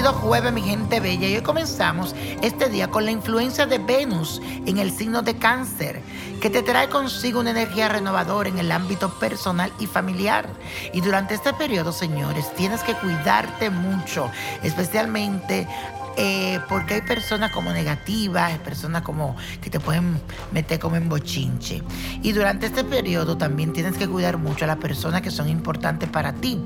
jueves, 0.00 0.52
mi 0.52 0.62
gente 0.62 1.00
bella, 1.00 1.28
y 1.28 1.36
hoy 1.36 1.42
comenzamos 1.42 2.14
este 2.40 2.68
día 2.70 2.90
con 2.90 3.04
la 3.04 3.10
influencia 3.10 3.66
de 3.66 3.78
Venus 3.78 4.40
en 4.64 4.78
el 4.78 4.90
signo 4.90 5.20
de 5.20 5.36
cáncer, 5.36 6.00
que 6.40 6.48
te 6.48 6.62
trae 6.62 6.88
consigo 6.88 7.40
una 7.40 7.50
energía 7.50 7.88
renovadora 7.88 8.48
en 8.48 8.58
el 8.58 8.72
ámbito 8.72 9.10
personal 9.18 9.70
y 9.78 9.86
familiar. 9.86 10.48
Y 10.94 11.02
durante 11.02 11.34
este 11.34 11.52
periodo, 11.52 11.92
señores, 11.92 12.52
tienes 12.54 12.82
que 12.82 12.94
cuidarte 12.94 13.68
mucho, 13.68 14.30
especialmente 14.62 15.68
eh, 16.16 16.60
porque 16.68 16.94
hay 16.94 17.02
personas 17.02 17.50
como 17.52 17.72
negativas, 17.72 18.58
personas 18.58 19.02
como 19.02 19.34
que 19.62 19.70
te 19.70 19.80
pueden 19.80 20.20
meter 20.52 20.78
como 20.78 20.96
en 20.96 21.08
bochinche. 21.08 21.82
Y 22.22 22.32
durante 22.32 22.66
este 22.66 22.84
periodo 22.84 23.36
también 23.36 23.72
tienes 23.72 23.96
que 23.96 24.08
cuidar 24.08 24.36
mucho 24.36 24.64
a 24.64 24.68
las 24.68 24.76
personas 24.76 25.22
que 25.22 25.30
son 25.30 25.48
importantes 25.48 26.08
para 26.08 26.32
ti 26.34 26.60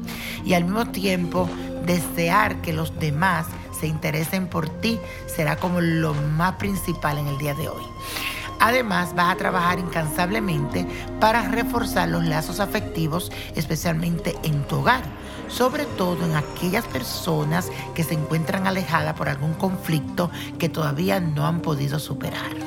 y 0.45 0.55
al 0.55 0.65
mismo 0.65 0.87
tiempo 0.87 1.49
desear 1.87 2.61
que 2.61 2.73
los 2.73 2.99
demás 2.99 3.47
se 3.79 3.87
interesen 3.87 4.49
por 4.49 4.69
ti 4.69 4.99
será 5.27 5.57
como 5.57 5.81
lo 5.81 6.15
más 6.15 6.57
principal 6.57 7.19
en 7.19 7.29
el 7.29 7.39
día 7.39 7.55
de 7.55 7.69
hoy. 7.69 7.85
Además, 8.59 9.15
vas 9.15 9.35
a 9.35 9.37
trabajar 9.37 9.79
incansablemente 9.79 10.87
para 11.21 11.43
reforzar 11.43 12.09
los 12.09 12.25
lazos 12.25 12.59
afectivos, 12.59 13.31
especialmente 13.55 14.35
en 14.45 14.67
tu 14.67 14.77
hogar, 14.77 15.03
sobre 15.49 15.85
todo 15.85 16.25
en 16.25 16.35
aquellas 16.35 16.87
personas 16.87 17.71
que 17.95 18.03
se 18.03 18.15
encuentran 18.15 18.67
alejadas 18.67 19.15
por 19.15 19.29
algún 19.29 19.53
conflicto 19.55 20.31
que 20.59 20.71
todavía 20.71 21.21
no 21.21 21.47
han 21.47 21.61
podido 21.61 21.99
superar. 21.99 22.66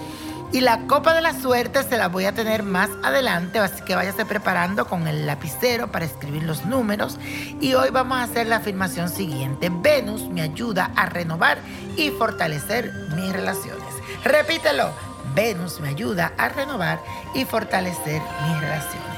Y 0.52 0.62
la 0.62 0.88
copa 0.88 1.14
de 1.14 1.22
la 1.22 1.40
suerte 1.40 1.84
se 1.84 1.96
la 1.96 2.08
voy 2.08 2.26
a 2.26 2.34
tener 2.34 2.64
más 2.64 2.90
adelante, 3.04 3.60
así 3.60 3.84
que 3.84 3.94
váyase 3.96 4.26
preparando 4.26 4.88
con 4.88 5.08
el 5.08 5.28
lapicero 5.28 5.92
para 5.92 6.06
escribir 6.06 6.42
los 6.42 6.66
números. 6.66 7.20
Y 7.62 7.76
hoy 7.76 7.92
vamos 7.92 8.18
a 8.18 8.24
hacer 8.24 8.48
la 8.48 8.56
afirmación 8.56 9.10
siguiente. 9.10 9.70
Venus 9.72 10.28
me 10.28 10.42
ayuda 10.42 10.92
a 10.96 11.06
renovar 11.06 11.60
y 11.98 12.10
fortalecer 12.10 12.92
mis 13.16 13.32
relaciones. 13.32 13.94
Repítelo. 14.24 15.09
Venus 15.34 15.80
me 15.80 15.90
ayuda 15.90 16.34
a 16.38 16.50
renovar 16.50 17.00
y 17.34 17.46
fortalecer 17.46 18.22
mis 18.48 18.60
relaciones. 18.60 19.10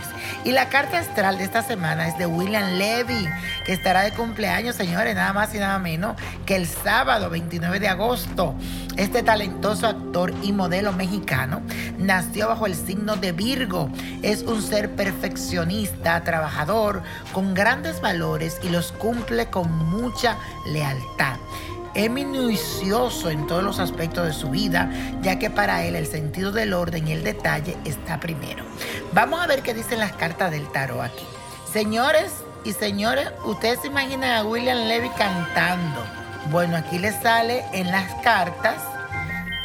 Y 0.43 0.53
la 0.53 0.69
carta 0.69 0.97
astral 0.97 1.37
de 1.37 1.43
esta 1.43 1.61
semana 1.61 2.07
es 2.07 2.17
de 2.17 2.25
William 2.25 2.77
Levy, 2.77 3.27
que 3.63 3.73
estará 3.73 4.01
de 4.01 4.11
cumpleaños, 4.11 4.75
señores, 4.75 5.13
nada 5.15 5.33
más 5.33 5.53
y 5.53 5.59
nada 5.59 5.77
menos 5.77 6.15
que 6.47 6.55
el 6.55 6.67
sábado 6.67 7.29
29 7.29 7.79
de 7.79 7.87
agosto. 7.87 8.55
Este 8.97 9.21
talentoso 9.21 9.87
actor 9.87 10.33
y 10.41 10.51
modelo 10.51 10.93
mexicano 10.93 11.61
nació 11.99 12.47
bajo 12.47 12.65
el 12.65 12.75
signo 12.75 13.17
de 13.17 13.33
Virgo. 13.33 13.89
Es 14.23 14.41
un 14.41 14.63
ser 14.63 14.95
perfeccionista, 14.95 16.23
trabajador, 16.23 17.03
con 17.33 17.53
grandes 17.53 18.01
valores 18.01 18.59
y 18.63 18.69
los 18.69 18.91
cumple 18.93 19.47
con 19.47 19.71
mucha 19.71 20.37
lealtad 20.65 21.37
es 21.93 22.09
minucioso 22.09 23.29
en 23.29 23.47
todos 23.47 23.63
los 23.63 23.79
aspectos 23.79 24.25
de 24.25 24.33
su 24.33 24.49
vida, 24.49 24.91
ya 25.21 25.39
que 25.39 25.49
para 25.49 25.83
él 25.83 25.95
el 25.95 26.07
sentido 26.07 26.51
del 26.51 26.73
orden 26.73 27.07
y 27.07 27.11
el 27.11 27.23
detalle 27.23 27.77
está 27.85 28.19
primero. 28.19 28.63
Vamos 29.13 29.41
a 29.41 29.47
ver 29.47 29.61
qué 29.61 29.73
dicen 29.73 29.99
las 29.99 30.13
cartas 30.13 30.51
del 30.51 30.67
tarot 30.71 31.01
aquí. 31.01 31.25
Señores 31.71 32.31
y 32.63 32.73
señores, 32.73 33.29
ustedes 33.45 33.79
se 33.81 33.87
imaginan 33.87 34.31
a 34.31 34.43
William 34.43 34.87
Levy 34.87 35.09
cantando. 35.17 36.03
Bueno, 36.49 36.77
aquí 36.77 36.99
le 36.99 37.11
sale 37.11 37.63
en 37.73 37.91
las 37.91 38.13
cartas 38.21 38.81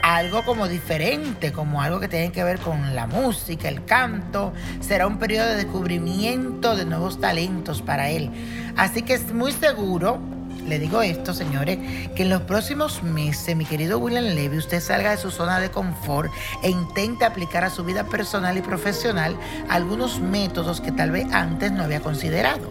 algo 0.03 0.45
como 0.45 0.69
diferente, 0.69 1.53
como 1.53 1.83
algo 1.83 1.99
que 1.99 2.07
tiene 2.07 2.31
que 2.31 2.45
ver 2.45 2.61
con 2.61 2.95
la 2.95 3.07
música, 3.07 3.69
el 3.69 3.85
canto. 3.85 4.53
Será 4.81 5.07
un 5.07 5.19
periodo 5.19 5.49
de 5.49 5.57
descubrimiento 5.57 6.77
de 6.77 6.84
nuevos 6.84 7.21
talentos 7.21 7.83
para 7.83 8.09
él. 8.11 8.31
Así 8.77 9.03
que 9.03 9.15
es 9.15 9.33
muy 9.33 9.50
seguro 9.53 10.21
le 10.66 10.78
digo 10.78 11.03
esto, 11.03 11.32
señores, 11.32 11.78
que 12.15 12.22
en 12.22 12.31
los 12.31 12.43
próximos 12.43 13.03
meses, 13.03 13.56
mi 13.56 13.65
querido 13.65 13.99
William 13.99 14.25
Levy, 14.25 14.59
usted 14.59 14.81
salga 14.81 15.12
de 15.12 15.16
su 15.16 15.31
zona 15.31 15.60
de 15.60 15.71
confort 15.71 16.31
e 16.62 16.71
intente 16.71 17.25
aplicar 17.25 17.65
a 17.65 17.71
su 17.71 17.84
vida 17.84 18.04
personal 18.04 18.56
y 18.59 18.62
profesional 18.62 19.37
algunos 19.69 20.21
métodos 20.21 20.81
que 20.81 20.93
tal 20.93 21.10
vez 21.10 21.26
antes 21.32 21.72
no 21.72 21.84
había 21.84 22.00
considerado. 22.00 22.71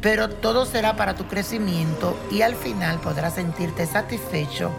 Pero 0.00 0.30
todo 0.30 0.66
será 0.66 0.96
para 0.96 1.14
tu 1.14 1.26
crecimiento 1.26 2.18
y 2.30 2.42
al 2.42 2.54
final 2.54 2.98
podrás 3.00 3.34
sentirte 3.34 3.86
satisfecho 3.86 4.70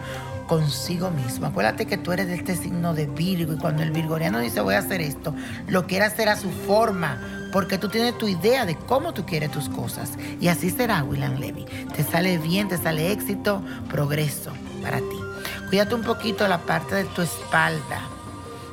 consigo 0.48 1.12
mismo. 1.12 1.48
Acuérdate 1.48 1.86
que 1.86 1.98
tú 1.98 2.12
eres 2.12 2.28
de 2.28 2.36
este 2.36 2.56
signo 2.56 2.94
de 2.94 3.06
Virgo 3.06 3.54
y 3.54 3.58
cuando 3.58 3.84
el 3.84 3.92
virgoriano 3.92 4.40
dice 4.40 4.62
voy 4.62 4.76
a 4.76 4.80
hacer 4.80 5.02
esto, 5.02 5.36
lo 5.68 5.86
quiere 5.86 6.06
hacer 6.06 6.30
a 6.30 6.38
su 6.38 6.50
forma, 6.50 7.37
porque 7.52 7.78
tú 7.78 7.90
tienes 7.90 8.18
tu 8.18 8.28
idea 8.28 8.66
de 8.66 8.76
cómo 8.76 9.14
tú 9.14 9.26
quieres 9.26 9.52
tus 9.52 9.70
cosas. 9.70 10.12
Y 10.40 10.48
así 10.48 10.70
será, 10.70 11.04
William 11.04 11.36
Levy. 11.36 11.66
Te 11.96 12.04
sale 12.04 12.38
bien, 12.38 12.68
te 12.68 12.78
sale 12.78 13.12
éxito, 13.12 13.62
progreso 13.90 14.52
para 14.82 14.98
ti. 14.98 15.20
Cuídate 15.70 15.96
un 15.96 16.04
poquito 16.04 16.48
la 16.48 16.60
parte 16.60 16.96
de 16.96 17.04
tu 17.06 17.22
espalda, 17.22 18.02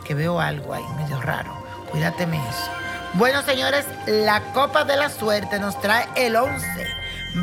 que 0.05 0.15
veo 0.15 0.41
algo 0.41 0.75
ahí 0.75 0.85
medio 0.97 1.21
raro. 1.21 1.53
Cuídateme 1.91 2.37
eso. 2.37 2.71
Bueno, 3.15 3.43
señores, 3.43 3.87
la 4.07 4.53
copa 4.53 4.85
de 4.85 4.97
la 4.97 5.09
suerte 5.09 5.61
nos 5.61 5.81
trae 5.81 6.09
el 6.17 6.35
11, 6.35 6.67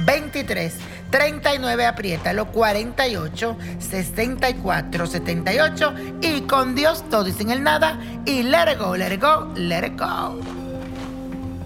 23, 0.06 0.74
39 1.10 1.86
aprieta, 1.86 2.34
los 2.34 2.48
48, 2.48 3.58
64, 3.80 5.08
78 5.08 5.94
y 6.22 6.42
con 6.42 6.76
Dios 6.76 7.04
todo 7.10 7.28
y 7.28 7.32
sin 7.32 7.52
el 7.52 7.64
nada 7.64 8.00
y 8.26 8.44
let 8.44 8.72
it 8.72 8.80
go, 8.80 8.96
let 8.96 9.14
it 9.14 9.22
go, 9.22 9.52
let 9.56 9.86
it 9.86 9.98
go. 9.98 10.61